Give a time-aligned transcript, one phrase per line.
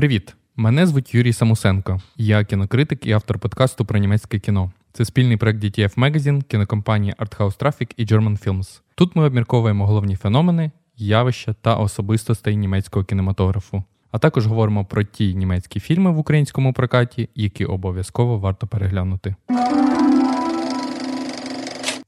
[0.00, 0.36] Привіт!
[0.56, 2.00] Мене звуть Юрій Самусенко.
[2.16, 4.72] Я кінокритик і автор подкасту про німецьке кіно.
[4.92, 8.80] Це спільний проект DTF Magazine, кінокомпанії Arthouse Traffic і German Films.
[8.94, 13.84] Тут ми обмірковуємо головні феномени, явища та особистостей німецького кінематографу.
[14.10, 19.34] А також говоримо про ті німецькі фільми в українському прокаті, які обов'язково варто переглянути.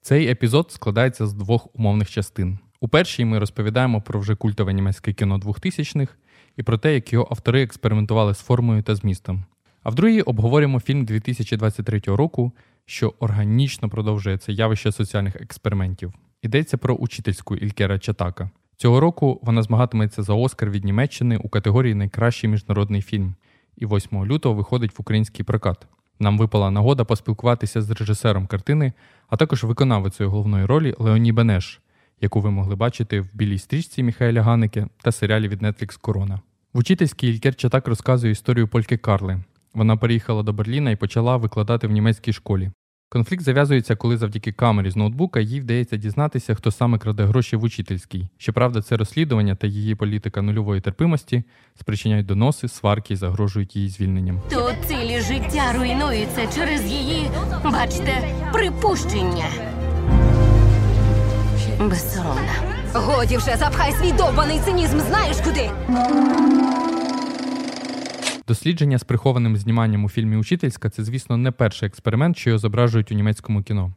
[0.02, 2.59] Цей епізод складається з двох умовних частин.
[2.80, 6.12] У першій ми розповідаємо про вже культове німецьке кіно 2000-х
[6.56, 9.45] і про те, як його автори експериментували з формою та змістом.
[9.83, 12.52] А в другій обговорюємо фільм 2023 року,
[12.87, 16.12] що органічно продовжує це явище соціальних експериментів.
[16.42, 18.51] Йдеться про учительську Ількера Чатака.
[18.77, 23.34] Цього року вона змагатиметься за Оскар від Німеччини у категорії Найкращий міжнародний фільм,
[23.77, 25.87] і 8 лютого виходить в український прокат.
[26.19, 28.92] Нам випала нагода поспілкуватися з режисером картини,
[29.28, 31.80] а також виконавицею головної ролі Леоні Бенеш,
[32.23, 36.41] яку ви могли бачити в білій стрічці Міхаеля Ганики та серіалі від Netflix Корона.
[36.73, 39.42] В учительській Ількер Чатак розказує історію Польки Карли.
[39.75, 42.70] Вона переїхала до Берліна і почала викладати в німецькій школі.
[43.09, 47.62] Конфлікт зав'язується, коли завдяки камері з ноутбука їй вдається дізнатися, хто саме краде гроші в
[47.62, 48.29] учительській.
[48.39, 51.42] Щоправда, це розслідування та її політика нульової терпимості
[51.81, 54.41] спричиняють доноси, сварки і загрожують її звільненням.
[54.51, 57.31] Тут цілі життя руйнуються через її,
[57.64, 59.72] бачите, припущення.
[61.81, 62.53] Безсоромна.
[62.95, 65.70] Годі вже запхай свій довбаний цинізм, знаєш куди?
[68.48, 73.12] Дослідження з прихованим зніманням у фільмі Учительська це, звісно, не перший експеримент, що його зображують
[73.12, 73.95] у німецькому кіно.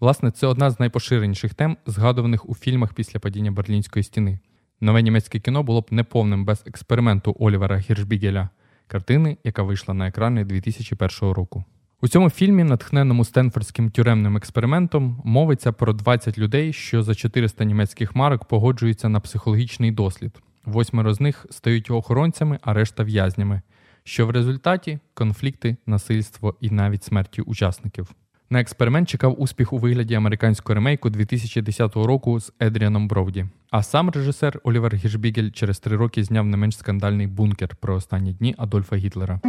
[0.00, 4.38] Власне, це одна з найпоширеніших тем, згадуваних у фільмах після падіння Берлінської стіни.
[4.80, 8.48] Нове німецьке кіно було б неповним без експерименту Олівера Гіршбігеля,
[8.86, 11.64] картини, яка вийшла на екрани 2001 року.
[12.02, 18.16] У цьому фільмі, натхненому Стенфордським тюремним експериментом, мовиться про 20 людей, що за 400 німецьких
[18.16, 20.42] марок погоджуються на психологічний дослід.
[20.64, 23.62] Восьмеро з них стають охоронцями, а решта в'язнями,
[24.04, 28.14] що в результаті конфлікти, насильство і навіть смерті учасників.
[28.50, 33.46] На експеримент чекав успіх у вигляді американського ремейку 2010 року з Едріаном Бровді.
[33.70, 38.32] А сам режисер Олівер Гішбігель через три роки зняв не менш скандальний бункер про останні
[38.32, 39.40] дні Адольфа Гітлера.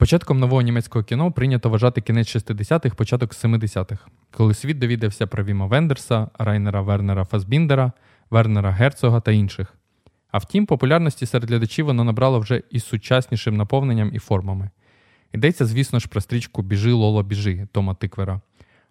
[0.00, 5.66] Початком нового німецького кіно прийнято вважати кінець 60-х, початок 70-х, коли світ довідався про Віма
[5.66, 7.92] Вендерса, Райнера Вернера Фасбіндера,
[8.30, 9.74] Вернера Герцога та інших.
[10.30, 14.70] А втім, популярності серед глядачів воно набрало вже із сучаснішим наповненням і формами.
[15.34, 18.40] Йдеться, звісно ж, про стрічку Біжи Лоло, біжи Тома Тиквера.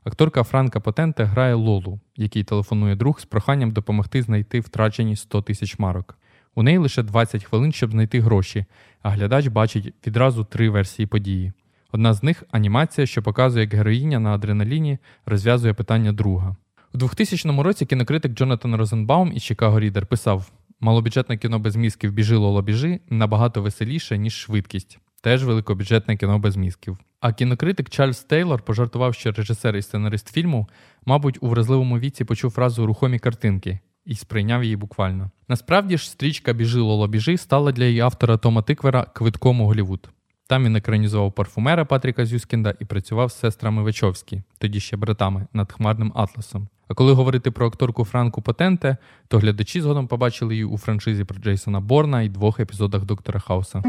[0.03, 5.79] Акторка Франка Потенте грає Лолу, який телефонує друг з проханням допомогти знайти втрачені 100 тисяч
[5.79, 6.17] марок.
[6.55, 8.65] У неї лише 20 хвилин, щоб знайти гроші,
[9.01, 11.53] а глядач бачить відразу три версії події.
[11.91, 16.55] Одна з них анімація, що показує, як героїня на адреналіні розв'язує питання друга.
[16.93, 22.35] У 2000 році кінокритик Джонатан Розенбаум із Chicago Reader писав: малобюджетне кіно без мізків біжи
[22.35, 24.99] лоло біжи набагато веселіше, ніж швидкість.
[25.21, 26.97] Теж великобюджетне кіно без мізків.
[27.19, 30.67] А кінокритик Чарльз Тейлор пожартував, що режисер і сценарист фільму,
[31.05, 35.31] мабуть, у вразливому віці почув фразу рухомі картинки і сприйняв її буквально.
[35.47, 40.09] Насправді ж, стрічка Біжи Лоло біжи стала для її автора Тома Тиквера квитком у Голівуд.
[40.47, 45.71] Там він екранізував парфумера Патріка Зюскінда і працював з сестрами Вечовські, тоді ще братами, над
[45.71, 46.67] хмарним атласом.
[46.87, 51.39] А коли говорити про акторку Франку Потенте, то глядачі згодом побачили її у франшизі про
[51.39, 53.83] Джейсона Борна і двох епізодах Доктора Хауса.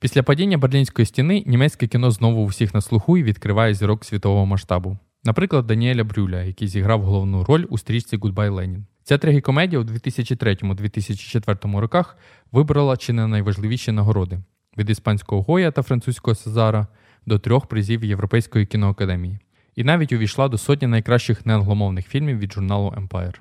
[0.00, 4.46] Після падіння Берлінської стіни німецьке кіно знову у всіх на слуху і відкриває зірок світового
[4.46, 4.98] масштабу.
[5.26, 8.82] Наприклад, Даніеля Брюля, який зіграв головну роль у стрічці Goodbye Lenin.
[9.02, 12.16] Ця трагікомедія у 2003-2004 роках
[12.52, 14.38] вибрала чи не найважливіші нагороди
[14.78, 16.86] від іспанського Гоя та французького Сезара
[17.26, 19.38] до трьох призів Європейської кіноакадемії.
[19.76, 23.34] І навіть увійшла до сотні найкращих неангломовних фільмів від журналу Empire.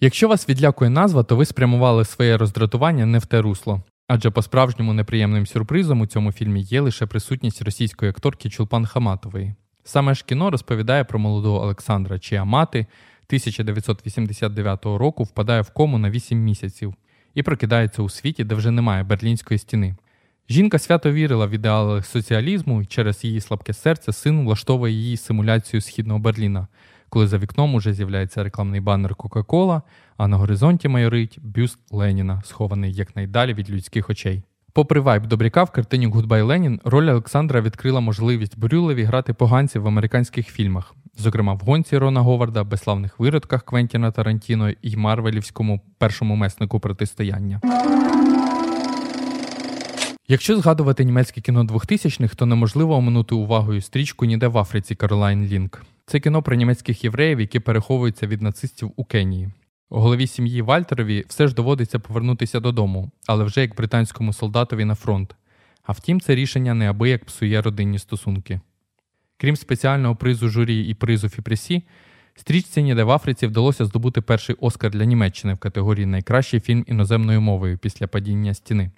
[0.00, 3.82] Якщо вас відлякує назва, то ви спрямували своє роздратування не в те русло.
[4.08, 9.54] Адже по-справжньому неприємним сюрпризом у цьому фільмі є лише присутність російської акторки Чулпан Хаматової.
[9.84, 16.10] Саме ж кіно розповідає про молодого Олександра, чия мати 1989 року впадає в кому на
[16.10, 16.94] 8 місяців
[17.34, 19.96] і прокидається у світі, де вже немає берлінської стіни.
[20.50, 25.80] Жінка свято вірила в ідеали соціалізму, і через її слабке серце син влаштовує її симуляцію
[25.80, 26.66] східного Берліна,
[27.08, 29.82] коли за вікном уже з'являється рекламний банер Кока-Кола,
[30.16, 34.42] а на горизонті майорить бюст Леніна, схований якнайдалі від людських очей.
[34.74, 39.86] Попри вайб добряка в картині Гудбай Ленін, роль Олександра відкрила можливість Брюлеві грати поганців в
[39.86, 46.80] американських фільмах, зокрема в гонці Рона Говарда, безславних виродках Квентіна Тарантіно і Марвелівському першому меснику
[46.80, 47.60] протистояння.
[50.28, 55.82] Якщо згадувати німецьке кіно 2000-х, то неможливо оминути увагою стрічку ніде в Африці Каролайн Лінк.
[56.06, 59.50] Це кіно про німецьких євреїв, які переховуються від нацистів у Кенії.
[59.94, 65.36] Голові сім'ї Вальтерові все ж доводиться повернутися додому, але вже як британському солдатові на фронт.
[65.82, 68.60] А втім, це рішення неабияк псує родинні стосунки.
[69.36, 71.82] Крім спеціального призу журі і призу Фіпресі,
[72.34, 77.40] стрічці ніде в Африці вдалося здобути перший Оскар для Німеччини в категорії Найкращий фільм іноземною
[77.40, 78.90] мовою після падіння стіни.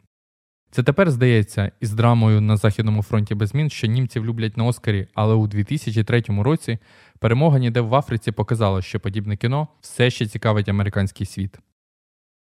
[0.75, 5.07] Це тепер здається із драмою на Західному фронті без змін, що німців люблять на Оскарі,
[5.15, 6.79] але у 2003 році
[7.19, 11.59] перемога ніде в Африці показала, що подібне кіно все ще цікавить американський світ.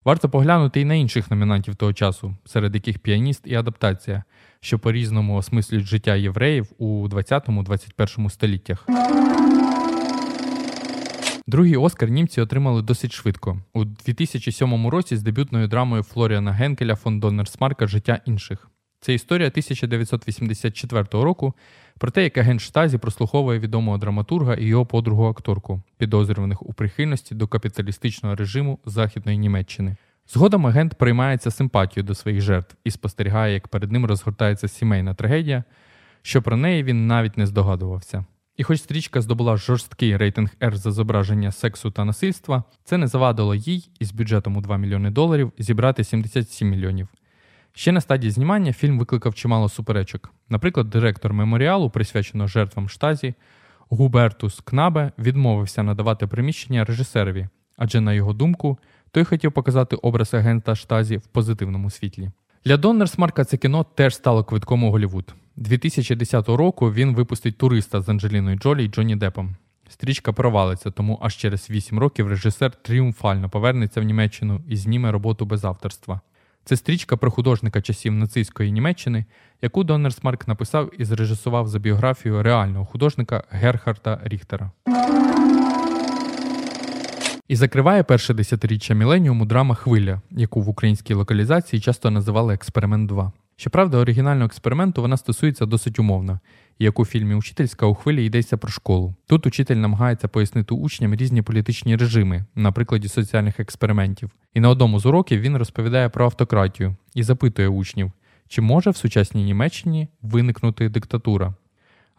[0.05, 4.25] Варто поглянути і на інших номінантів того часу, серед яких піаніст і адаптація,
[4.61, 8.87] що по різному осмислюють життя євреїв у 20-21 століттях.
[11.46, 17.20] Другий Оскар німці отримали досить швидко у 2007 році з дебютною драмою Флоріана Генкеля фон
[17.20, 18.68] Доннерсмарка Життя інших.
[19.00, 21.54] Це історія 1984 року
[21.98, 27.34] про те, як агент Штазі прослуховує відомого драматурга і його подругу акторку, підозрюваних у прихильності
[27.34, 29.96] до капіталістичного режиму Західної Німеччини.
[30.28, 35.64] Згодом агент приймається симпатією до своїх жертв і спостерігає, як перед ним розгортається сімейна трагедія,
[36.22, 38.24] що про неї він навіть не здогадувався.
[38.56, 43.54] І хоч стрічка здобула жорсткий рейтинг R за зображення сексу та насильства, це не завадило
[43.54, 47.08] їй із бюджетом у 2 мільйони доларів зібрати 77 мільйонів.
[47.72, 50.31] Ще на стадії знімання фільм викликав чимало суперечок.
[50.49, 53.34] Наприклад, директор меморіалу, присвяченого жертвам штазі,
[53.88, 58.78] Губертус Кнабе відмовився надавати приміщення режисерові, адже, на його думку,
[59.10, 62.31] той хотів показати образ агента штазі в позитивному світлі.
[62.64, 65.35] Для Доннерсмарка це кіно теж стало квитком у Голівуд.
[65.56, 69.56] 2010 року він випустить туриста з Анджеліною Джолі і Джонні Депом.
[69.88, 75.44] Стрічка провалиться, тому аж через 8 років режисер тріумфально повернеться в Німеччину і зніме роботу
[75.44, 76.20] без авторства.
[76.64, 79.25] Це стрічка про художника часів нацистської Німеччини,
[79.62, 84.70] яку Доннерсмарк написав і зрежисував за біографію реального художника Герхарда Ріхтера.
[87.48, 93.32] І закриває перше десятиріччя міленіуму драма Хвиля, яку в українській локалізації часто називали Експеримент 2.
[93.56, 96.40] Щоправда, оригінального експерименту вона стосується досить умовно,
[96.78, 99.14] як у фільмі Учительська у хвилі йдеться про школу.
[99.26, 104.30] Тут учитель намагається пояснити учням різні політичні режими на прикладі соціальних експериментів.
[104.54, 108.12] І на одному з уроків він розповідає про автократію і запитує учнів,
[108.48, 111.54] чи може в сучасній Німеччині виникнути диктатура.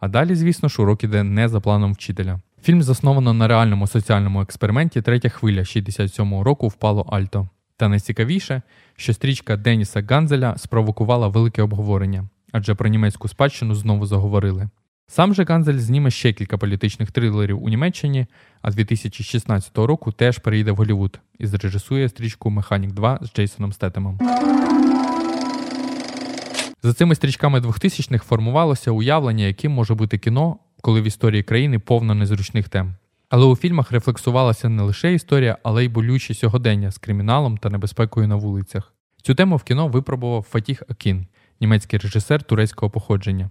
[0.00, 2.40] А далі, звісно ж, урок іде не за планом вчителя.
[2.64, 7.48] Фільм засновано на реальному соціальному експерименті Третя хвиля 67-го року впало Альто.
[7.76, 8.62] Та найцікавіше,
[8.96, 14.68] що стрічка Деніса Ганзеля спровокувала велике обговорення, адже про німецьку спадщину знову заговорили.
[15.06, 18.26] Сам же Ганзель зніме ще кілька політичних трилерів у Німеччині,
[18.62, 24.18] а 2016 року теж переїде в Голлівуд і зрежисує стрічку Механік 2 з Джейсоном Стетемом.
[26.82, 32.14] За цими стрічками 2000-х формувалося уявлення, яким може бути кіно, коли в історії країни повно
[32.14, 32.94] незручних тем.
[33.28, 38.28] Але у фільмах рефлексувалася не лише історія, але й болючі сьогодення з криміналом та небезпекою
[38.28, 38.92] на вулицях.
[39.22, 41.26] Цю тему в кіно випробував Фатіх Акін,
[41.60, 43.50] німецький режисер турецького походження.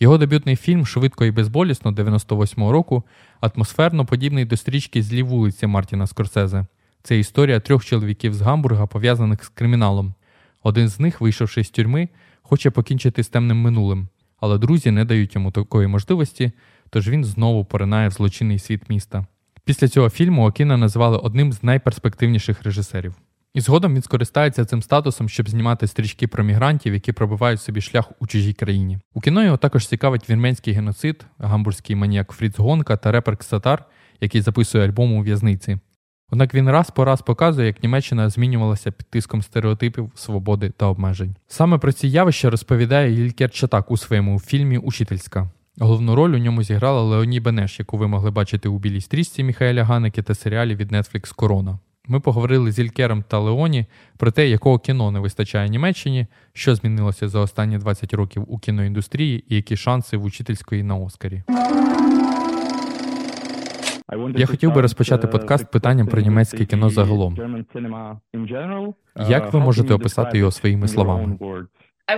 [0.00, 3.02] Його дебютний фільм швидко і безболісно 98-го року
[3.40, 6.66] атмосферно подібний до стрічки Злі вулиці Мартіна Скорсезе.
[7.02, 10.14] Це історія трьох чоловіків з Гамбурга, пов'язаних з криміналом.
[10.62, 12.08] Один з них, вийшовши з тюрми,
[12.42, 14.08] хоче покінчити з темним минулим,
[14.40, 16.52] але друзі не дають йому такої можливості,
[16.90, 19.26] тож він знову поринає в злочинний світ міста.
[19.64, 23.14] Після цього фільму Окіна назвали одним з найперспективніших режисерів.
[23.54, 28.12] І згодом він скористається цим статусом, щоб знімати стрічки про мігрантів, які пробивають собі шлях
[28.20, 28.98] у чужій країні.
[29.14, 33.84] У кіно його також цікавить вірменський геноцид, гамбурзький маніяк Фріц Гонка та репер Ксатар,
[34.20, 35.78] який записує альбом у в'язниці.
[36.30, 41.36] Однак він раз по раз показує, як Німеччина змінювалася під тиском стереотипів, свободи та обмежень.
[41.48, 45.50] Саме про ці явища розповідає Ількер Чатак у своєму фільмі Учительська.
[45.78, 49.84] Головну роль у ньому зіграла Леоні Бенеш, яку ви могли бачити у білій стрічці Міхаеля
[49.84, 51.78] Ганеки та серіалі від Netflix Корона.
[52.08, 57.28] Ми поговорили з Ількером та Леоні про те, якого кіно не вистачає Німеччині, що змінилося
[57.28, 61.42] за останні 20 років у кіноіндустрії і які шанси в учительської на Оскарі.
[64.36, 67.36] Я хотів би розпочати подкаст питанням про німецьке кіно загалом.
[69.28, 71.38] Як ви можете описати його своїми словами?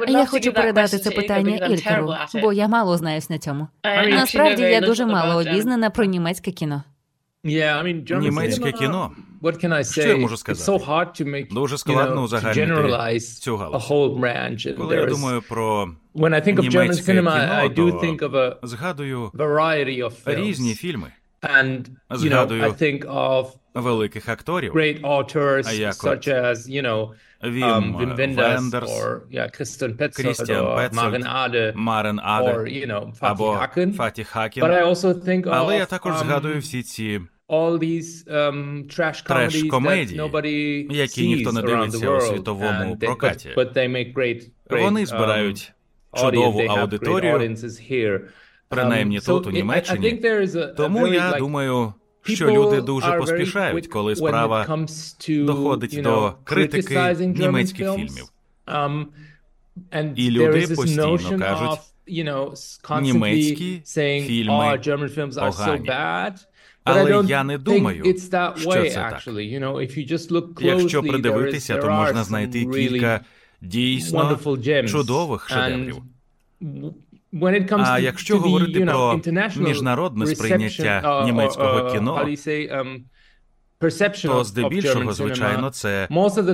[0.09, 3.68] Я хочу передати це питання Ількеру, бо я мало знаюсь на цьому.
[4.11, 6.83] Насправді я дуже мало обізнана про німецьке кіно.
[8.21, 9.11] Німецьке кіно.
[9.92, 10.64] Що я можу сказати?
[11.50, 12.57] Дуже складно узагальнити
[13.38, 13.85] цю галузь.
[14.78, 15.88] Коли я думаю про
[16.62, 17.83] німецьке кіно, то
[18.62, 19.30] згадую
[20.26, 21.12] різні фільми.
[22.11, 22.75] Згадую
[23.75, 24.76] великих акторів,
[25.73, 26.28] як от
[27.45, 29.02] Вім um, Вендерс,
[30.16, 33.92] Крістіан Петцель, Марен Аде or, you know, або Fatih Akin.
[33.92, 34.64] Фаті Хакін.
[34.64, 37.21] But I also think Але of, я також um, згадую всі ці
[38.26, 38.87] um,
[39.25, 43.50] треш-комедії, які ніхто не дивиться у світовому прокаті.
[44.71, 45.73] Вони um, збирають
[46.14, 47.57] чудову аудиторію,
[48.69, 50.23] принаймні тут у Німеччині.
[50.77, 54.87] Тому я думаю, що люди дуже поспішають, коли справа
[55.29, 58.33] доходить до критики німецьких фільмів.
[58.67, 59.07] Um,
[60.17, 61.81] І люди постійно кажуть,
[63.01, 63.83] німецькі
[64.27, 65.91] фільми oh, погані.
[66.85, 68.05] Але я не думаю,
[68.57, 69.29] що це так.
[70.61, 73.21] Якщо придивитися, то можна знайти кілька
[73.61, 74.39] дійсно
[74.89, 76.03] чудових шедеврів.
[77.79, 79.21] А якщо говорити про
[79.57, 83.01] міжнародне сприйняття uh, німецького uh, кіно, um,
[84.23, 86.09] то здебільшого, звичайно, це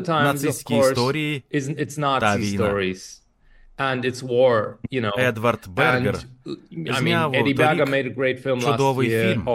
[0.09, 1.45] нацистські історії
[2.21, 2.85] та війна.
[3.79, 5.21] And it's war, you know.
[5.29, 6.19] Едвард Бергер
[6.71, 7.35] зняв
[8.61, 9.49] чудовий фільм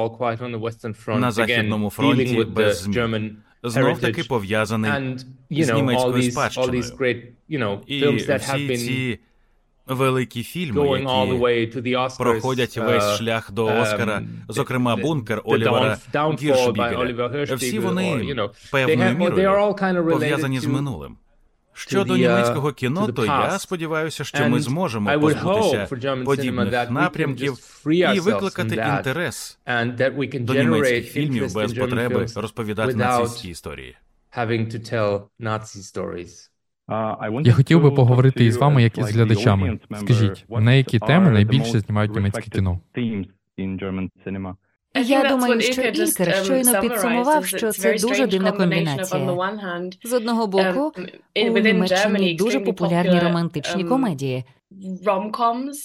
[1.08, 3.38] на Західному фронті без змін.
[3.64, 4.92] Знов таки пов'язаний
[5.50, 7.80] з німецькою спадщиною.
[7.88, 8.06] І
[8.38, 9.20] всі ці
[9.90, 15.98] великі фільми, які проходять весь uh, шлях до um, Оскара, зокрема бункер Олівера
[16.42, 17.56] Гіршбігеля.
[17.56, 18.36] Всі вони
[18.72, 19.76] певною мірою
[20.10, 21.18] пов'язані з минулим.
[21.74, 25.88] Щодо uh, німецького кіно, то я сподіваюся, що ми зможемо позбутися
[26.26, 29.60] подібних напрямків і викликати інтерес
[30.34, 33.96] до німецьких фільмів без потреби розповідати нацистські історії.
[37.44, 39.80] Я хотів би поговорити із вами, як із глядачами.
[39.96, 42.80] Скажіть, на які теми найбільше знімають німецьке кіно?
[45.06, 49.38] Я думаю, що Ількер um, щойно підсумував, що це дуже дивна комбінація.
[50.04, 51.02] З одного um, боку,
[51.36, 54.44] у Німеччині дуже популярні романтичні um, комедії.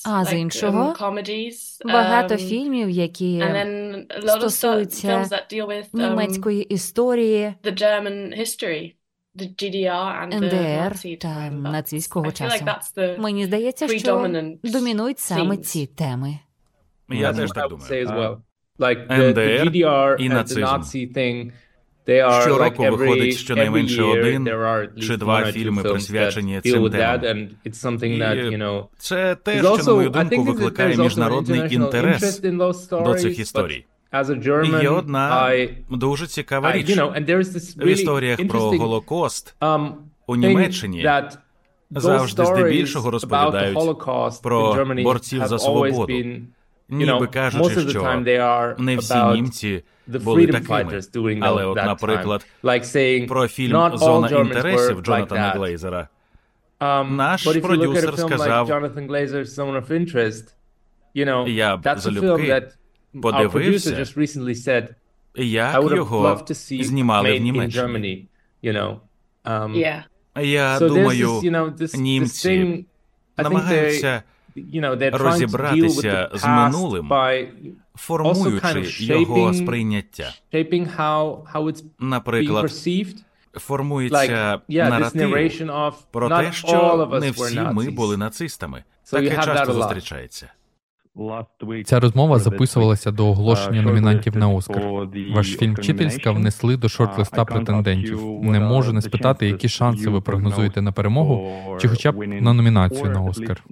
[0.04, 0.94] А з іншого
[1.84, 3.44] багато фільмів, які
[4.26, 5.26] стосуються
[5.92, 7.54] німецької історії,
[10.32, 12.64] НДР та нацистського часу.
[13.18, 14.12] Мені здається, що
[14.62, 16.38] домінують саме ці теми.
[17.10, 17.88] Я теж так думаю.
[19.10, 19.70] НДР
[20.18, 20.60] і нацизм.
[22.42, 24.44] Щороку виходить щонайменше один
[25.00, 27.48] чи два фільми, присвячені цим темам.
[28.06, 28.18] І
[28.98, 32.40] це те, що, на мою думку, викликає міжнародний інтерес
[32.90, 33.84] до цих історій.
[34.64, 35.52] І Є одна
[35.90, 36.98] дуже цікава річ.
[37.76, 39.90] В історіях про Голокост um,
[40.26, 41.10] у Німеччині
[41.90, 43.78] завжди здебільшого розповідають
[44.42, 46.08] про борців за свободу
[46.88, 48.22] ніби кажучи, що
[48.78, 51.00] не всі німці були такими.
[51.40, 52.46] Але, от, наприклад,
[53.28, 56.08] про фільм Зона інтересів Джонатана Глейзера.
[56.80, 58.82] Um, Наш продюсер сказав,
[61.46, 62.62] я б залюбки
[63.22, 64.06] подивився,
[65.36, 68.28] як його знімали в Німеччині.
[69.44, 70.02] Um,
[70.40, 71.40] я думаю,
[71.94, 72.84] німці
[73.36, 74.22] намагаються
[75.12, 77.10] розібратися з минулим,
[77.94, 80.32] формуючи його сприйняття.
[81.98, 82.72] Наприклад,
[83.52, 85.34] формується наратив
[86.10, 88.84] про те, що не всі ми були нацистами.
[89.10, 90.52] Таке часто зустрічається.
[91.84, 94.82] Ця розмова записувалася до оголошення uh, номінантів на Оскар.
[95.34, 98.42] Ваш фільм «Вчительська» внесли до шорт-листа uh, претендентів.
[98.42, 103.10] Не можу не спитати, які шанси ви прогнозуєте на перемогу, чи хоча б на номінацію
[103.10, 103.64] на Оскар.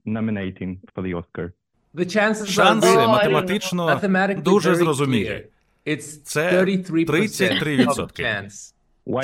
[2.46, 4.00] Шанси математично
[4.44, 5.46] дуже зрозумілі.
[6.24, 8.48] Це 33%.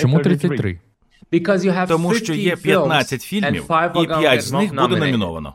[0.01, 0.81] Чому 33?
[1.89, 3.65] Тому що є 15 фільмів,
[4.03, 5.55] і 5 з них буде номіновано.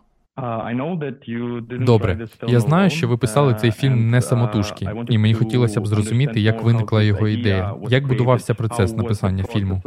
[1.70, 6.42] Добре, я знаю, що ви писали цей фільм не самотужки, і мені хотілося б зрозуміти,
[6.42, 9.82] як виникла його ідея, як будувався процес написання фільму.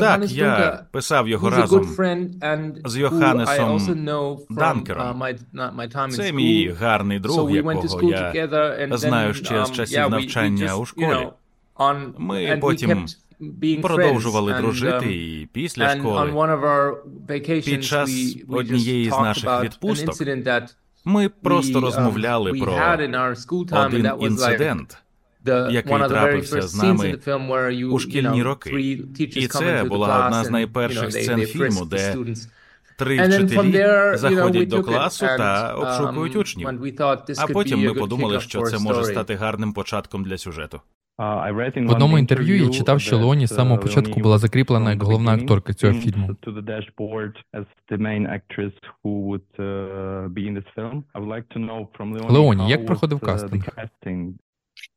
[0.00, 1.84] Так, я писав його разом
[2.84, 3.78] з Йоханнесом
[4.50, 5.22] Данкером.
[5.22, 7.82] Uh, Це мій гарний друг, якого
[8.90, 11.28] я знаю ще з часів навчання у школі.
[12.18, 13.06] Ми потім
[13.82, 16.56] продовжували дружити і після школи.
[17.64, 20.14] Під час однієї з наших відпусток
[21.04, 22.78] ми просто uh, розмовляли про
[23.72, 24.98] один інцидент,
[25.70, 27.18] який трапився з нами
[27.90, 29.04] у шкільні роки.
[29.18, 32.16] І це була одна з найперших сцен фільму, де
[32.96, 36.68] Три вчителі заходять до класу та um, обшукують учнів.
[37.38, 40.80] А потім ми подумали, що це може стати гарним початком для сюжету.
[41.88, 45.74] В одному інтерв'ю я читав, що Леоні з самого початку була закріплена як головна акторка
[45.74, 46.26] цього фільму.
[52.32, 53.64] Леоні, як проходив кастинг?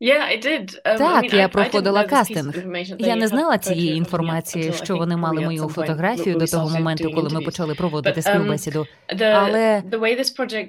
[0.01, 2.53] Um, так, я проходила кастинг.
[2.99, 7.41] Я не знала цієї інформації, що вони мали мою фотографію до того моменту, коли ми
[7.41, 8.85] почали проводити um, співбесіду.
[9.21, 9.83] Але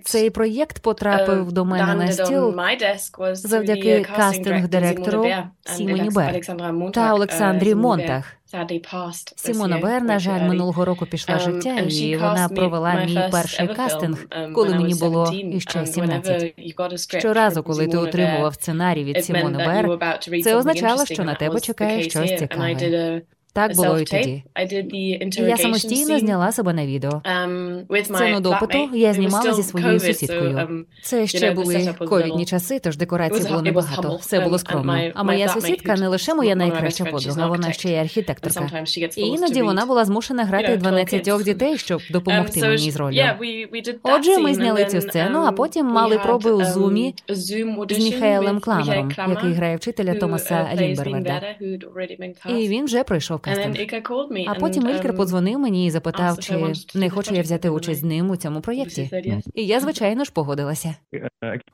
[0.05, 2.55] цей проєкт потрапив до мене на стіл
[3.33, 5.27] завдяки кастинг-директору
[5.65, 6.41] Сімоні Бер
[6.93, 8.36] та Олександрі uh, Монтах.
[9.37, 14.27] Сімона Бер, на жаль, минулого року пішла um, життя, і вона провела мій перший кастинг,
[14.55, 16.55] коли мені було іще 17.
[17.21, 19.99] Щоразу, коли ти отримував сценарій від Сімони Бер,
[20.43, 23.23] це означало, що на тебе чекає щось цікаве.
[23.57, 24.43] Так було і тоді.
[24.93, 27.23] І я самостійно зняла себе на відео.
[27.45, 30.51] Um, Сцену допиту я знімала зі своєю сусідкою.
[30.51, 34.17] Um, Це ще були ковідні часи, тож декорацій було небагато.
[34.21, 35.11] Все було скромно.
[35.15, 38.85] А моя сусідка не лише моя найкраща подруга, вона ще й архітекторка.
[39.17, 43.25] І іноді вона була змушена грати 12 дітей, щоб um, допомогти мені з ролью.
[44.03, 49.53] Отже, ми зняли цю сцену, а потім мали проби у зумі з Міхаелем Кламером, який
[49.53, 51.43] грає вчителя Томаса Лімберверда.
[52.49, 53.77] І він вже пройшов кастинг.
[54.49, 58.05] А потім Ількер um, подзвонив мені і запитав, чи не хочу я взяти участь з
[58.05, 59.11] ним у цьому проєкті.
[59.55, 60.95] І я, звичайно ж, погодилася.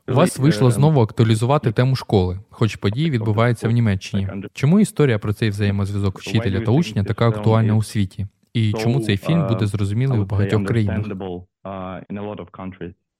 [0.08, 4.28] У вас вийшло знову актуалізувати тему школи, хоч події відбуваються в Німеччині.
[4.52, 8.26] Чому історія про цей взаємозв'язок вчителя та учня така актуальна у світі?
[8.54, 11.06] І чому цей фільм буде зрозумілий у багатьох країнах?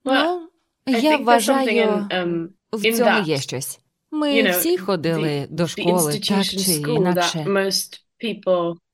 [0.04, 0.48] Ну,
[0.86, 3.80] я вважаю, um, в цьому є щось.
[4.10, 7.46] Ми всі ходили до школи так чи інакше.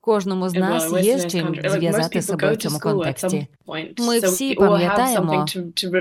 [0.01, 3.47] Кожному з нас є з чим зв'язати себе в цьому контексті.
[3.99, 5.47] Ми всі пам'ятаємо,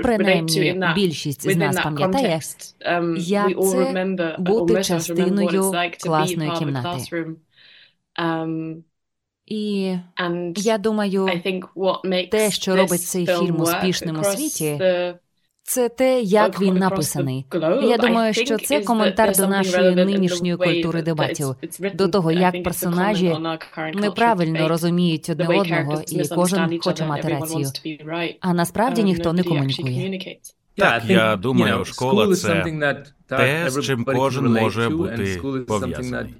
[0.02, 7.26] принаймні більшість з нас пам'ятає, um, як це бути частиною класної кімнати.
[8.22, 8.76] Um,
[9.46, 9.94] І
[10.56, 11.30] я думаю,
[12.30, 14.80] те, що робить цей фільм успішним у світі,
[15.68, 17.46] це те, як він написаний.
[17.82, 21.54] Я думаю, що це коментар до нашої нинішньої культури дебатів,
[21.94, 23.36] до того, як персонажі
[23.94, 27.66] неправильно розуміють одне одного, і кожен хоче мати рацію.
[28.40, 30.20] А насправді ніхто не комунікує.
[30.76, 32.64] Так, я думаю, школа це
[33.26, 36.34] те, з чим кожен може бути пов'язаний.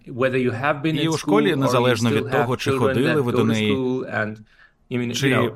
[0.84, 3.78] І у школі, незалежно від того, чи ходили ви до неї,
[5.14, 5.51] чи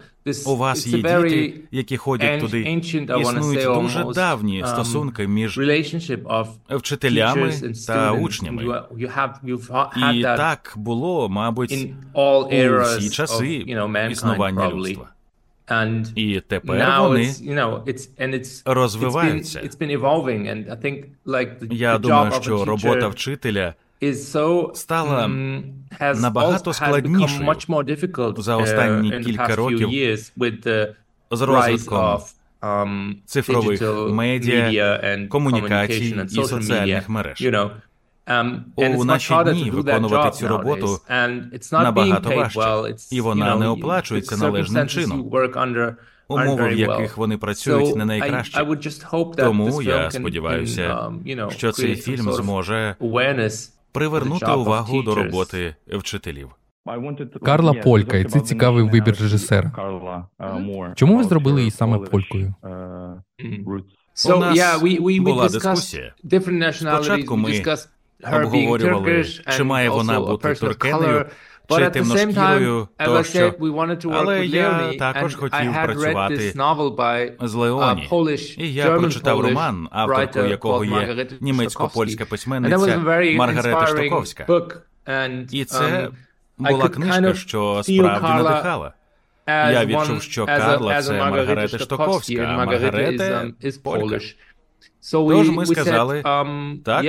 [0.46, 2.60] у вас є діти, які ходять туди?
[3.20, 5.58] Існують дуже давні um, стосунки між
[6.70, 7.52] вчителями
[7.86, 8.82] та учнями.
[10.12, 12.44] І так було, мабуть, у
[12.82, 13.66] всі часи
[14.10, 15.08] існування людства.
[16.14, 17.32] І тепер вони
[18.64, 19.70] розвиваються.
[21.70, 23.74] Я думаю, що робота вчителя
[24.74, 25.30] стала
[26.14, 27.54] набагато складнішою
[28.36, 29.90] за останні uh, кілька років
[31.30, 32.20] з розвитком
[32.62, 37.48] um, цифрових медіа, комунікацій і соціальних мереж.
[38.26, 40.98] Um, У наші дні виконувати цю роботу
[41.72, 45.30] набагато важче, і вона не оплачується належним чином.
[46.28, 48.58] Умови, в яких вони працюють, не найкращі.
[49.36, 52.96] Тому я сподіваюся, um, що цей фільм зможе
[53.92, 56.50] привернути увагу до роботи вчителів.
[57.44, 59.72] Карла Полька, і це цікавий вибір режисера.
[60.94, 62.54] Чому ви зробили її саме полькою?
[62.64, 64.82] У нас
[65.20, 66.14] була дискусія.
[66.72, 67.62] Спочатку ми
[68.32, 69.24] обговорювали,
[69.56, 71.26] чи має вона бути туркеною,
[71.78, 73.54] чи темношкірою тощо.
[74.12, 76.54] Але я також хотів працювати
[77.40, 78.08] з Леоні.
[78.58, 82.98] І я прочитав роман, авторкою якого є німецько-польська письменниця
[83.36, 84.46] Маргарета Штоковська.
[85.50, 86.10] І це um,
[86.58, 88.92] була книжка, що справді надихала.
[89.46, 93.50] Я відчув, що Карла це Маргарета Штоковська, а Маргарета–
[93.82, 94.18] полька.
[95.36, 97.04] Тож ми сказали, um, так,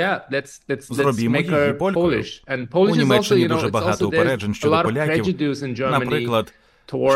[0.80, 2.24] зробімо її полькою.
[2.74, 5.26] У Німеччині дуже багато упереджень щодо поляків,
[5.92, 6.54] наприклад,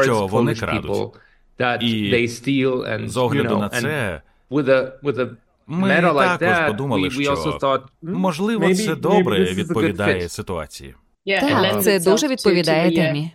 [0.03, 1.13] що вони крадуть.
[1.81, 2.09] І
[3.05, 4.21] з огляду на це,
[5.67, 5.87] ми
[6.39, 7.35] також подумали, що,
[8.01, 10.95] можливо, це добре відповідає ситуації.
[11.39, 13.31] Так, це дуже відповідає темі.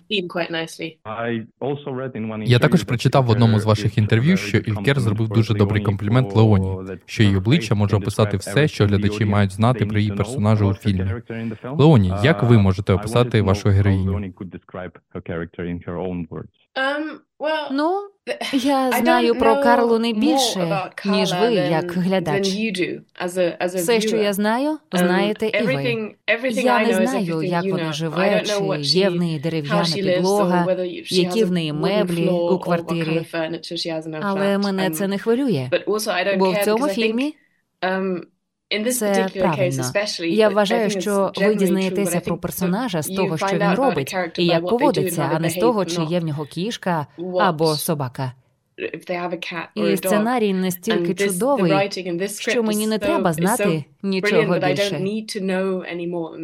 [2.47, 6.77] Я також прочитав в одному з ваших інтерв'ю, що Ількер зробив дуже добрий комплімент Леоні,
[7.07, 11.11] що її обличчя може описати все, що глядачі мають знати про її персонажа у фільмі.
[11.65, 14.33] Леоні, як ви можете описати вашу героїню?
[17.71, 18.09] Ну,
[18.53, 20.61] я знаю про Карлу не більше,
[21.05, 22.49] ніж ви, як глядач.
[23.79, 25.73] Все, що я знаю, знаєте і ви.
[26.51, 29.85] Я не знаю, як вона живе, чи є в неї дерев'яна
[30.17, 30.65] підлога,
[31.09, 33.27] які в неї меблі у квартирі.
[34.23, 35.71] Але мене це не хвилює.
[36.39, 37.35] Бо в цьому фільмі
[38.93, 39.85] це правильно.
[40.21, 45.31] Я вважаю, що ви дізнаєтеся про персонажа з того, що він робить, і як поводиться,
[45.35, 47.07] а не з того, чи є в нього кішка
[47.41, 48.33] або собака.
[49.75, 51.73] І сценарій настільки чудовий,
[52.29, 55.01] що мені не треба знати нічого більше.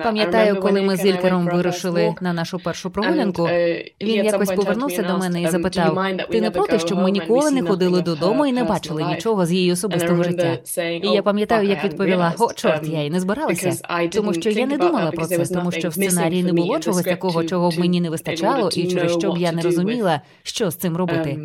[0.05, 5.19] Пам'ятаю, коли ми з Ількером вирушили на нашу першу прогулянку, uh, він якось повернувся до
[5.19, 8.64] мене і um, запитав: Ти не проти, щоб ми ніколи не ходили додому і не
[8.64, 10.59] бачили нічого з її особистого життя?
[10.77, 13.73] І я oh, пам'ятаю, як відповіла: О, чорт, я й не збиралася,
[14.12, 17.45] тому що я не думала про це, тому що в сценарії не було чогось такого,
[17.45, 20.97] чого б мені не вистачало, і через що б я не розуміла, що з цим
[20.97, 21.38] робити.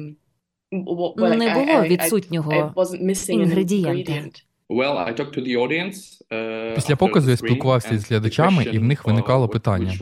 [0.74, 2.74] Um, не було відсутнього
[3.28, 4.14] інгредієнта.
[6.32, 9.94] Uh, Після показу я спілкувався з глядачами, і в них виникало питання.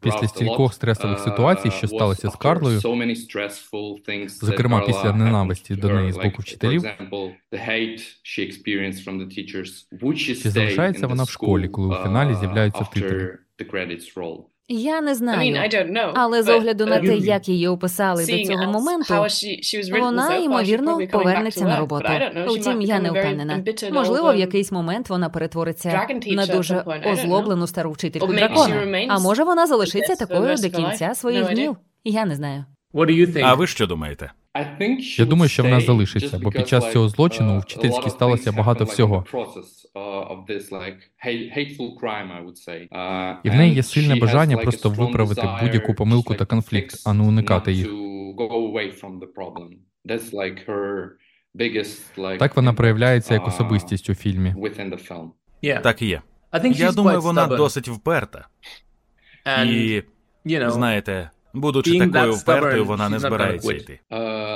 [0.00, 2.80] Після стількох стресових uh, ситуацій, що сталося з Карлою,
[4.26, 6.84] зокрема після ненависті до неї з боку вчителів,
[10.42, 13.38] чи залишається вона в школі, коли у фіналі uh, з'являються титри?
[14.68, 15.38] Я не знаю,
[16.14, 19.14] але з огляду на те, як її описали до цього моменту,
[20.00, 22.08] вона ймовірно повернеться на роботу.
[22.48, 23.64] Утім, я не впевнена.
[23.92, 26.74] Можливо, в якийсь момент вона перетвориться на дуже
[27.12, 28.74] озлоблену стару вчительку дракона.
[29.08, 31.76] А може вона залишиться такою до кінця своїх днів?
[32.04, 32.64] Я не знаю.
[33.44, 34.30] А ви що думаєте?
[35.18, 38.84] Я думаю, що вона залишиться, бо під час цього злочину у uh, вчительській сталося багато
[38.84, 39.24] всього.
[39.34, 40.46] Uh,
[42.92, 47.24] uh, І в неї є сильне бажання просто виправити будь-яку помилку та конфлікт, а не
[47.24, 47.88] уникати їх.
[52.38, 54.54] Так вона проявляється як особистість у фільмі.
[55.82, 56.22] Так і є.
[56.74, 58.48] Я думаю, вона досить вперта.
[59.66, 60.02] І
[60.46, 64.00] знаєте, Будучи такою впертою, вона не збирається йти.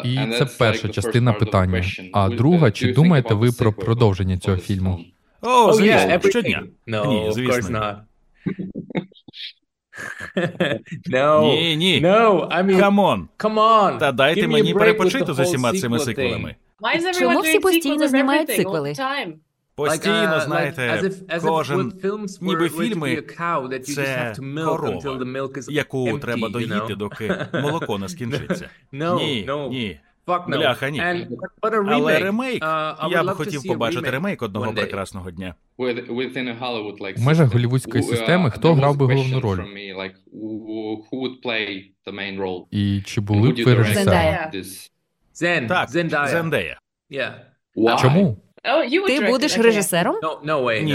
[0.04, 1.84] І це перша частина питання.
[2.12, 5.00] А друга, чи думаєте ви про продовження цього фільму?
[5.40, 6.62] О, oh, звісно, щодня.
[6.86, 7.96] Ні, звісно.
[11.12, 12.00] No, ні, ні.
[12.00, 13.98] No, I mean, Come on.
[13.98, 16.54] Та дайте мені перепочити з усіма цими сиквелами.
[17.18, 18.94] Чому всі постійно знімають сиквели?
[19.78, 21.10] Постійно, uh, знаєте,
[21.42, 21.92] кожен
[22.40, 23.22] ніби фільми
[23.82, 25.18] це корова,
[25.68, 28.70] яку треба доїти, доки молоко не скінчиться.
[28.92, 30.00] Ні, ні.
[30.48, 31.26] Бляха, ні.
[31.90, 35.54] Але ремейк, uh, я б хотів побачити ремейк одного прекрасного дня.
[37.16, 39.58] В межах голівудської uh, системи хто грав би головну роль?
[42.70, 44.14] І чи були б ви режисером?
[45.68, 45.90] Так,
[46.28, 46.78] Зендея.
[48.00, 48.36] Чому?
[48.68, 50.16] Oh, Ти будеш режисером?
[50.84, 50.94] Ні.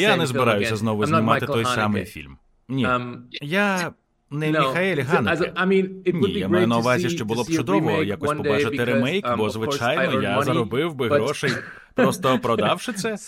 [0.00, 2.36] Я не збираюся знову знімати той самий фільм.
[2.68, 2.86] Ні.
[2.86, 3.92] Um, я
[4.30, 5.52] не Міхаель Ганеке.
[6.06, 10.22] Ні, я маю на увазі, що було б чудово якось побачити ремейк, бо, um, звичайно,
[10.22, 11.50] я заробив би грошей,
[11.94, 13.18] просто продавши це.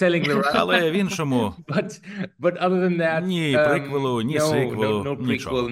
[0.55, 1.55] Але в іншому
[3.21, 5.71] ні um, приквелу, ні сиквелу, нічого.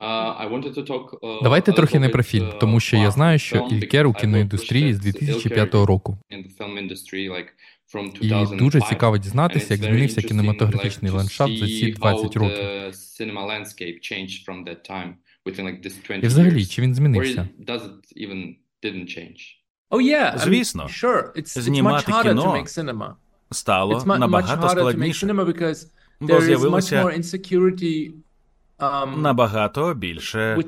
[0.00, 5.00] Uh, Давайте трохи не про фільм, тому що я знаю, що Ількер у кіноіндустрії з
[5.00, 6.18] 2005 року.
[8.20, 12.64] І дуже цікаво дізнатися, як змінився кінематографічний ландшафт за ці 20 років.
[16.22, 17.48] І взагалі, чи він змінився?
[19.90, 20.88] Oh, Звісно,
[21.44, 22.66] знімати кіно
[23.50, 25.26] стало набагато складніше,
[26.20, 27.10] бо з'явилося
[29.16, 30.58] набагато більше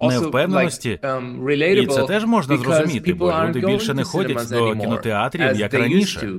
[0.00, 0.98] невпевненості.
[1.02, 6.32] Um, і це теж можна зрозуміти, бо люди більше не ходять до кінотеатрів як раніше.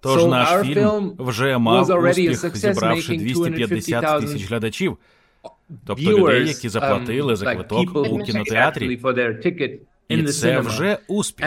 [0.00, 4.98] Тож наш фільм вже мав успіх, зібравши 250 тисяч глядачів,
[5.86, 9.00] тобто людей, які заплатили um, за квиток у кінотеатрі.
[10.08, 11.46] І це вже успіх.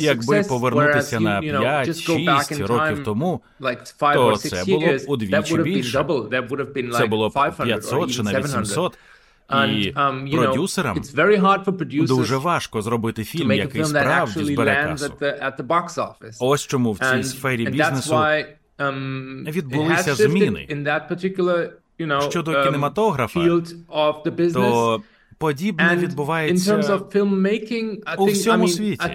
[0.00, 3.40] Якби повернутися на 5-6 років тому,
[4.14, 6.04] то це було б удвічі більше.
[6.92, 7.32] Це було б
[7.64, 8.98] 500 чи навіть 700.
[9.52, 11.02] І um, продюсерам
[12.06, 15.14] дуже важко зробити фільм, який справді збере касу.
[16.40, 18.14] Ось чому в цій сфері бізнесу
[18.78, 20.66] um, відбулися зміни.
[22.30, 23.40] Щодо uh, кінематографа,
[24.52, 25.02] то
[25.40, 26.76] Подібне відбувається
[28.18, 29.06] у всьому світі.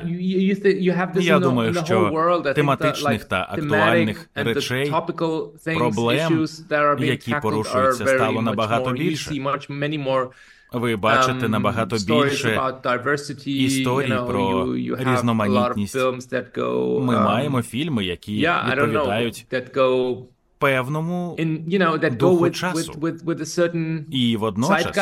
[1.21, 2.11] Я думаю, що
[2.55, 4.93] тематичних та актуальних речей,
[5.75, 6.45] проблем,
[6.99, 9.31] які порушуються, стало набагато більше.
[10.73, 12.71] Ви бачите набагато більше
[13.45, 15.97] історій про різноманітність.
[17.01, 18.33] Ми маємо фільми, які
[18.67, 19.45] відповідають
[20.65, 21.35] певному
[22.17, 22.93] духу часу.
[24.11, 24.95] І водночас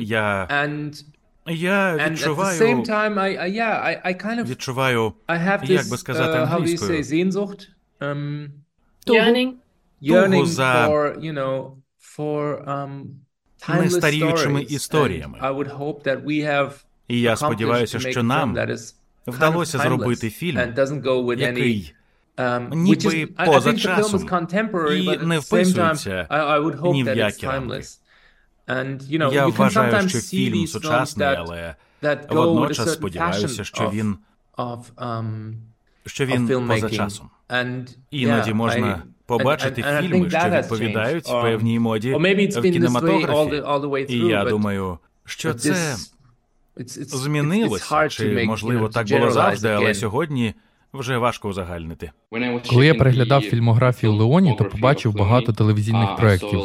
[0.00, 0.48] я
[1.46, 2.58] я відчуваю,
[4.44, 5.12] відчуваю,
[5.74, 6.90] як би сказати англійською,
[9.06, 9.18] тугу.
[10.46, 10.96] За
[13.84, 15.38] нестаріючими історіями.
[17.08, 18.54] І я сподіваюся, що нам
[19.26, 20.74] вдалося зробити фільм,
[21.58, 21.94] який
[22.72, 24.28] ніби поза часом
[24.92, 26.28] і не вписується
[26.82, 27.82] ні в які рамки.
[29.32, 31.74] Я вважаю, що фільм сучасний, але
[32.28, 34.16] водночас сподіваюся, що він
[36.06, 37.30] що він поза часом.
[38.10, 43.62] Іноді можна побачити фільми, що відповідають um, певній моді в кінематографі.
[44.08, 45.96] І я думаю, що це
[46.86, 50.54] змінилося, чи можливо так було завжди, але сьогодні.
[50.92, 52.10] Вже важко узагальнити.
[52.70, 56.60] Коли я переглядав фільмографію Леоні, то побачив багато телевізійних проєктів,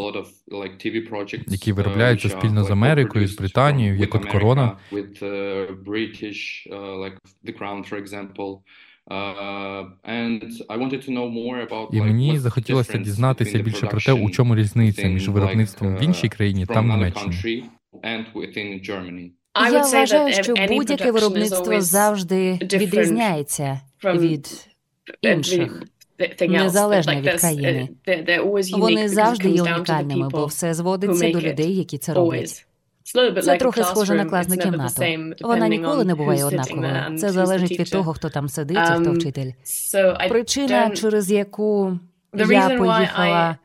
[1.47, 4.77] які виробляються спільно з Америкою, з Британією, як от Корона.
[11.91, 16.65] І мені захотілося дізнатися більше про те, у чому різниця між виробництвом в іншій країні
[16.65, 17.63] та в Німеччині.
[19.71, 24.67] Я вважаю, що будь-яке виробництво завжди відрізняється від
[25.21, 25.83] інших.
[26.49, 27.89] Незалежно від країни.
[28.71, 32.65] Вони завжди є унікальними, бо все зводиться до людей, які це роблять.
[33.43, 35.03] Це трохи схоже на класну кімнату.
[35.41, 37.17] Вона ніколи не буває однаковою.
[37.17, 39.51] Це залежить від того, хто там сидить, і хто um, вчитель.
[40.29, 41.99] Причина, через яку
[42.37, 43.55] я поїхала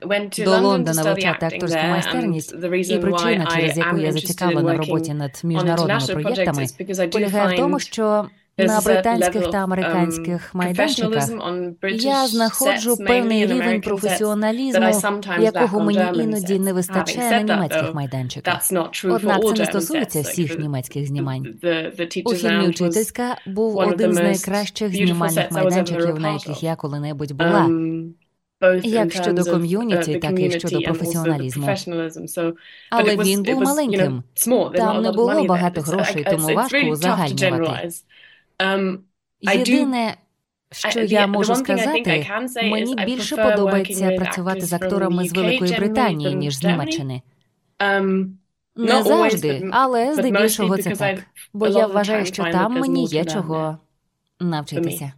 [0.45, 2.55] до Лондона вивчати акторську майстерність,
[2.91, 6.67] і причина, через яку я зацікавлена в роботі над міжнародними проєктами,
[7.13, 8.27] полягає в тому, що
[8.67, 11.31] на британських та американських um, майданчиках
[11.83, 15.01] я знаходжу певний рівень професіоналізму,
[15.41, 18.71] якого мені іноді не вистачає на німецьких майданчиках.
[19.05, 21.47] Однак це не стосується всіх німецьких знімань.
[22.25, 27.71] У фільмі Учительська був один з найкращих знімальних майданчиків, на яких я коли-небудь була.
[28.83, 31.69] Як щодо ком'юніті, так і щодо професіоналізму.
[32.91, 34.23] Але він був маленьким.
[34.75, 37.89] Там не було багато грошей, тому важко узагальнювати.
[38.59, 38.99] Um,
[39.41, 40.17] Єдине,
[40.71, 42.27] що я можу сказати,
[42.63, 47.23] мені більше подобається працювати з акторами з Великої Британії, ніж з Німеччини.
[47.79, 48.27] Um,
[48.77, 51.27] Не завжди, але здебільшого це так.
[51.53, 53.79] Бо я вважаю, що там мені є чого
[54.41, 55.13] навчитися.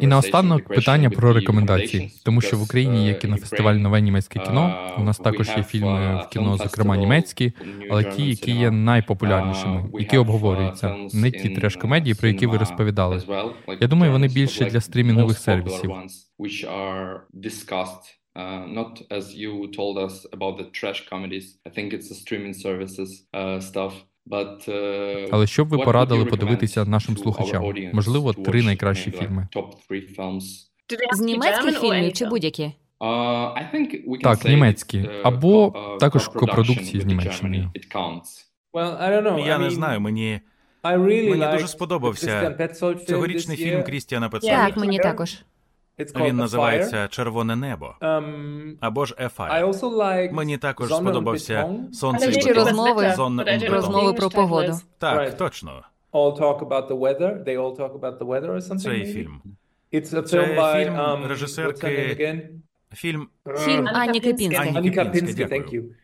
[0.00, 4.94] І наостанок питання про рекомендації, тому що в Україні є uh, кінофестиваль Нове німецьке кіно.
[4.98, 7.52] У нас uh, також є фільми uh, в кіно, зокрема німецькі,
[7.90, 13.22] але ті, які є найпопулярнішими, які обговорюються, не ті треш комедії, про які ви розповідали.
[13.80, 15.92] Я думаю, вони більше для стрімінгових сервісів.
[18.38, 21.46] Uh, not as you told us about the trash comedies.
[21.68, 23.92] I think it's the streaming services uh, stuff.
[24.30, 27.74] Uh, Але що б ви порадили подивитися нашим слухачам?
[27.92, 29.48] Можливо, три найкращі фільми.
[31.12, 32.72] З німецьких фільмів чи будь-які?
[33.00, 37.72] Uh, так, німецькі uh, або також копродукції з Німеччиною.
[39.46, 40.40] Я не знаю, мені
[40.84, 42.56] мені дуже сподобався
[43.08, 44.66] цьогорічний фільм Крістіана Петцоля.
[44.66, 45.38] Так, мені також.
[45.98, 49.64] Він називається Червоне небо um, або ж Ефай.
[50.32, 53.14] Мені також сподобався сонце і розмови
[53.68, 54.72] розмови про погоду.
[54.98, 55.82] Так, точно.
[58.82, 59.42] Цей фільм.
[60.02, 62.50] Це фільм um, режисерки.
[62.94, 63.88] Фільм Фільм.
[63.94, 65.94] Ані Кипінської, дякую.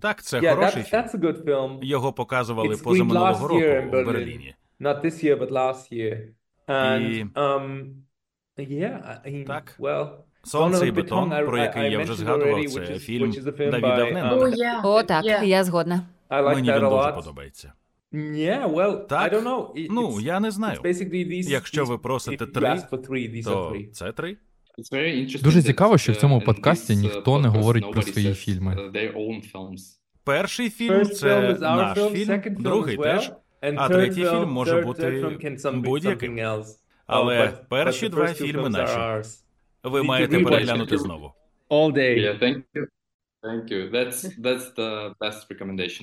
[0.00, 1.22] Так, це yeah, хороший that's, фільм.
[1.22, 4.54] That's Його показували позаминулого року в Берліні.
[4.80, 6.28] Not this year, but last year.
[6.68, 7.24] And, і...
[7.24, 7.86] um,
[8.58, 9.76] Yeah, так.
[9.78, 10.08] Well,
[10.44, 13.30] Сонце і бетон, про який я вже згадував, це фільм
[13.70, 14.36] Давіда Вненка.
[14.84, 16.02] О, так, я згодна.
[16.54, 17.72] Мені він дуже подобається.
[19.08, 19.32] Так?
[19.90, 20.78] Ну, я не знаю.
[21.50, 22.68] Якщо ви просите три,
[23.44, 24.36] то це три.
[25.42, 28.90] Дуже цікаво, що в цьому подкасті ніхто не говорить про свої фільми.
[30.24, 33.32] Перший фільм це наш фільм, другий теж,
[33.76, 35.02] а третій фільм може бути
[35.82, 36.38] будь-яким.
[37.08, 39.30] Але перші два фільми наші.
[39.84, 41.32] Ви маєте переглянути знову.
[41.70, 42.36] All day.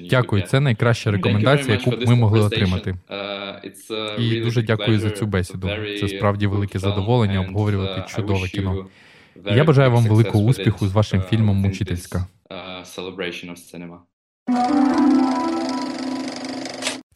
[0.10, 2.96] Дякую, це найкраща рекомендація, яку ми могли отримати.
[3.10, 5.70] Uh, uh, І дуже дякую за цю бесіду.
[6.00, 8.88] Це справді велике задоволення обговорювати чудове кіно.
[9.46, 12.28] Я бажаю вам великого успіху з вашим фільмом Мучительська.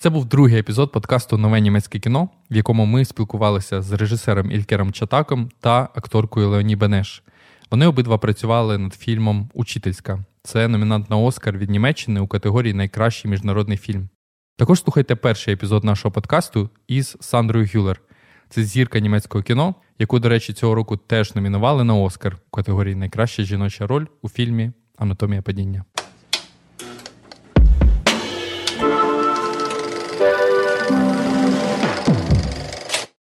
[0.02, 4.92] Це був другий епізод подкасту Нове німецьке кіно, в якому ми спілкувалися з режисером Ількером
[4.92, 7.24] Чатаком та акторкою Леоні Бенеш.
[7.72, 10.26] Вони обидва працювали над фільмом Учительська.
[10.44, 14.10] Це номінант на Оскар від Німеччини у категорії Найкращий міжнародний фільм.
[14.58, 18.02] Також слухайте перший епізод нашого подкасту із Сандрою Гюлер.
[18.50, 22.96] Це зірка німецького кіно, яку, до речі, цього року теж номінували на Оскар у категорії
[22.96, 25.86] Найкраща жіноча роль у фільмі Анатомія падіння.